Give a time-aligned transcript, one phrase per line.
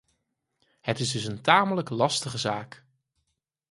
[0.81, 2.83] Het is dus een tamelijk lastige zaak.